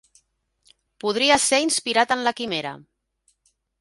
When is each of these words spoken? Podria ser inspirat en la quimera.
Podria 1.03 1.37
ser 1.43 1.59
inspirat 1.65 2.15
en 2.17 2.25
la 2.29 2.33
quimera. 2.41 2.73